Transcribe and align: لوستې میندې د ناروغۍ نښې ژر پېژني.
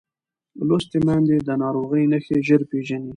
لوستې 0.67 0.97
میندې 1.05 1.37
د 1.47 1.49
ناروغۍ 1.61 2.03
نښې 2.11 2.37
ژر 2.47 2.61
پېژني. 2.69 3.09